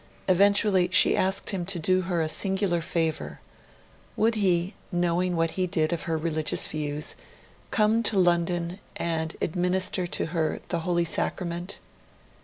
[0.27, 3.39] Eventually, she asked him to do her a singular favour.
[4.17, 7.13] Would he, knowing what he did of her religious views,
[7.69, 11.77] come to London and administer to her the Holy Sacrament?